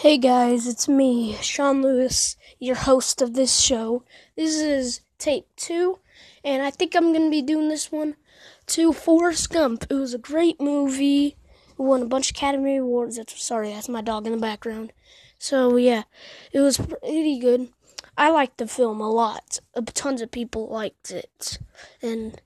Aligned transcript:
Hey 0.00 0.18
guys, 0.18 0.66
it's 0.66 0.88
me, 0.88 1.38
Sean 1.40 1.80
Lewis, 1.80 2.36
your 2.58 2.76
host 2.76 3.22
of 3.22 3.32
this 3.32 3.58
show. 3.58 4.04
This 4.36 4.54
is 4.56 5.00
tape 5.16 5.46
two, 5.56 6.00
and 6.44 6.62
I 6.62 6.70
think 6.70 6.94
I'm 6.94 7.14
gonna 7.14 7.30
be 7.30 7.40
doing 7.40 7.70
this 7.70 7.90
one 7.90 8.16
to 8.66 8.92
Forrest 8.92 9.48
Gump. 9.48 9.86
It 9.88 9.94
was 9.94 10.12
a 10.12 10.18
great 10.18 10.60
movie. 10.60 11.28
It 11.28 11.78
won 11.78 12.02
a 12.02 12.06
bunch 12.06 12.30
of 12.30 12.36
Academy 12.36 12.76
Awards. 12.76 13.16
That's 13.16 13.42
sorry, 13.42 13.70
that's 13.70 13.88
my 13.88 14.02
dog 14.02 14.26
in 14.26 14.32
the 14.32 14.38
background. 14.38 14.92
So 15.38 15.76
yeah, 15.76 16.02
it 16.52 16.60
was 16.60 16.76
pretty 16.76 17.38
good. 17.38 17.70
I 18.18 18.28
liked 18.28 18.58
the 18.58 18.66
film 18.66 19.00
a 19.00 19.10
lot. 19.10 19.60
Tons 19.94 20.20
of 20.20 20.30
people 20.30 20.68
liked 20.68 21.10
it, 21.10 21.58
and 22.02 22.38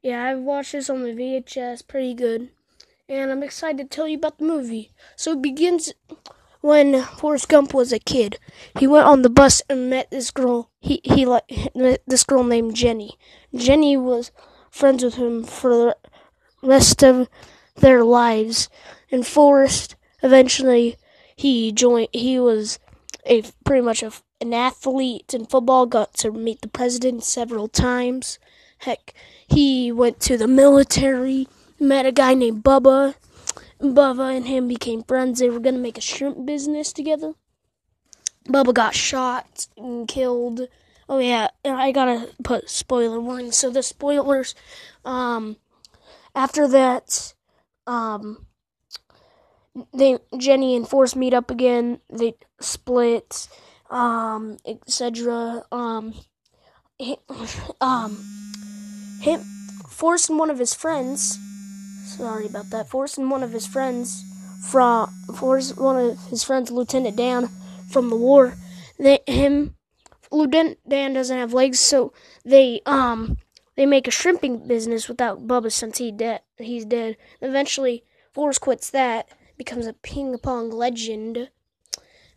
yeah, 0.00 0.24
I've 0.24 0.40
watched 0.40 0.72
this 0.72 0.88
on 0.88 1.02
the 1.02 1.12
VHS. 1.12 1.86
Pretty 1.86 2.14
good, 2.14 2.48
and 3.10 3.30
I'm 3.30 3.42
excited 3.42 3.90
to 3.90 3.94
tell 3.94 4.08
you 4.08 4.16
about 4.16 4.38
the 4.38 4.46
movie. 4.46 4.90
So 5.16 5.32
it 5.32 5.42
begins 5.42 5.92
when 6.60 7.02
Forrest 7.02 7.48
Gump 7.48 7.72
was 7.72 7.92
a 7.92 7.98
kid. 7.98 8.38
He 8.78 8.86
went 8.86 9.06
on 9.06 9.22
the 9.22 9.30
bus 9.30 9.62
and 9.68 9.90
met 9.90 10.10
this 10.10 10.30
girl. 10.30 10.70
He 10.80 11.00
he 11.04 11.24
like 11.24 11.44
this 12.06 12.24
girl 12.24 12.44
named 12.44 12.74
Jenny. 12.74 13.18
Jenny 13.54 13.96
was 13.96 14.30
friends 14.70 15.02
with 15.02 15.14
him 15.14 15.44
for 15.44 15.70
the 15.70 15.96
rest 16.62 17.02
of 17.02 17.28
their 17.76 18.04
lives. 18.04 18.68
And 19.10 19.26
Forrest 19.26 19.96
eventually 20.22 20.96
he 21.36 21.72
joined. 21.72 22.08
He 22.12 22.38
was 22.38 22.78
a 23.24 23.42
pretty 23.64 23.82
much 23.82 24.02
a, 24.02 24.12
an 24.40 24.52
athlete 24.52 25.32
in 25.34 25.46
football. 25.46 25.86
Got 25.86 26.14
to 26.14 26.32
meet 26.32 26.60
the 26.60 26.68
president 26.68 27.24
several 27.24 27.68
times. 27.68 28.38
Heck, 28.78 29.14
he 29.48 29.90
went 29.90 30.20
to 30.20 30.36
the 30.36 30.48
military. 30.48 31.48
Met 31.80 32.06
a 32.06 32.12
guy 32.12 32.34
named 32.34 32.64
Bubba 32.64 33.14
Bubba 33.80 34.36
and 34.36 34.46
him 34.46 34.66
became 34.66 35.04
friends. 35.04 35.38
They 35.38 35.50
were 35.50 35.60
going 35.60 35.74
to 35.74 35.80
make 35.80 35.98
a 35.98 36.02
shrimp 36.02 36.44
business 36.44 36.92
together. 36.92 37.34
Bubba 38.48 38.74
got 38.74 38.94
shot 38.94 39.66
and 39.76 40.08
killed. 40.08 40.62
Oh 41.08 41.18
yeah, 41.18 41.48
I 41.64 41.92
gotta 41.92 42.30
put 42.42 42.68
spoiler 42.68 43.20
warning. 43.20 43.52
So 43.52 43.70
the 43.70 43.82
spoilers, 43.82 44.54
um, 45.04 45.56
after 46.34 46.68
that, 46.68 47.34
um, 47.86 48.46
they 49.94 50.18
Jenny 50.36 50.76
and 50.76 50.88
Forrest 50.88 51.16
meet 51.16 51.32
up 51.32 51.50
again. 51.50 52.00
They 52.10 52.34
split, 52.60 53.48
um, 53.90 54.58
etc. 54.66 55.64
Um, 55.72 56.14
he, 56.98 57.16
um, 57.80 58.22
him, 59.20 59.40
Forrest 59.88 60.28
and 60.30 60.38
one 60.38 60.50
of 60.50 60.58
his 60.58 60.74
friends 60.74 61.38
sorry 62.18 62.46
about 62.46 62.70
that. 62.70 62.88
Forcing 62.88 63.30
one 63.30 63.42
of 63.42 63.52
his 63.52 63.66
friends 63.66 64.24
from 64.68 65.08
forcing 65.36 65.82
one 65.82 65.96
of 65.96 66.18
his 66.26 66.42
friends, 66.42 66.70
Lieutenant 66.70 67.16
Dan, 67.16 67.48
from 67.90 68.10
the 68.10 68.16
war. 68.16 68.54
They, 68.98 69.20
him, 69.26 69.76
Lieutenant 70.30 70.78
Dan 70.86 71.14
doesn't 71.14 71.38
have 71.38 71.54
legs, 71.54 71.78
so 71.78 72.12
they 72.44 72.80
um 72.84 73.38
they 73.76 73.86
make 73.86 74.08
a 74.08 74.10
shrimping 74.12 74.66
business 74.66 75.08
without 75.08 75.46
Bubba 75.46 75.70
since 75.70 75.98
he 75.98 76.10
dead. 76.10 76.40
He's 76.56 76.84
dead. 76.84 77.16
Eventually, 77.40 78.02
Forrest 78.32 78.60
quits 78.60 78.90
that, 78.90 79.28
becomes 79.56 79.86
a 79.86 79.92
ping 79.92 80.36
pong 80.38 80.70
legend. 80.70 81.50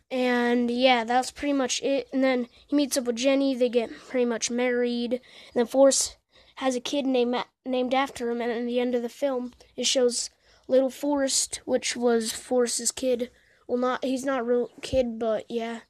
And 0.08 0.70
yeah, 0.70 1.04
that's 1.04 1.30
pretty 1.32 1.54
much 1.54 1.82
it. 1.82 2.08
And 2.12 2.22
then 2.22 2.46
he 2.66 2.76
meets 2.76 2.96
up 2.96 3.04
with 3.04 3.16
Jenny. 3.16 3.56
They 3.56 3.68
get 3.68 3.90
pretty 4.08 4.26
much 4.26 4.50
married. 4.50 5.14
And 5.14 5.20
then 5.54 5.66
Forrest 5.66 6.16
has 6.56 6.76
a 6.76 6.80
kid 6.80 7.06
named 7.06 7.44
named 7.64 7.94
after 7.94 8.30
him, 8.30 8.40
and 8.40 8.50
at 8.50 8.66
the 8.66 8.80
end 8.80 8.94
of 8.94 9.02
the 9.02 9.08
film, 9.08 9.52
it 9.76 9.86
shows 9.86 10.30
little 10.68 10.90
Forrest, 10.90 11.60
which 11.64 11.96
was 11.96 12.32
Forrest's 12.32 12.90
kid. 12.90 13.30
Well, 13.66 13.78
not 13.78 14.04
he's 14.04 14.24
not 14.24 14.46
real 14.46 14.70
kid, 14.80 15.18
but 15.18 15.46
yeah, 15.48 15.80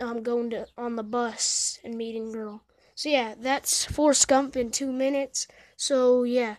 I'm 0.00 0.18
um, 0.18 0.22
going 0.22 0.50
to 0.50 0.66
on 0.76 0.96
the 0.96 1.02
bus 1.02 1.78
and 1.84 1.96
meeting 1.96 2.32
girl. 2.32 2.62
So 2.94 3.08
yeah, 3.08 3.34
that's 3.38 3.84
Forrest 3.84 4.28
Gump 4.28 4.56
in 4.56 4.70
two 4.70 4.92
minutes. 4.92 5.46
So 5.76 6.22
yeah, 6.22 6.56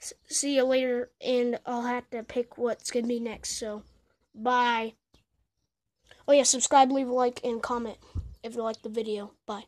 S- 0.00 0.12
see 0.28 0.56
you 0.56 0.64
later, 0.64 1.10
and 1.20 1.58
I'll 1.64 1.82
have 1.82 2.08
to 2.10 2.22
pick 2.22 2.58
what's 2.58 2.90
gonna 2.90 3.06
be 3.06 3.20
next. 3.20 3.58
So 3.58 3.82
bye. 4.34 4.94
Oh 6.28 6.32
yeah, 6.32 6.42
subscribe, 6.42 6.90
leave 6.90 7.08
a 7.08 7.12
like, 7.12 7.40
and 7.44 7.62
comment 7.62 7.98
if 8.42 8.54
you 8.54 8.62
like 8.62 8.82
the 8.82 8.88
video. 8.88 9.32
Bye. 9.46 9.66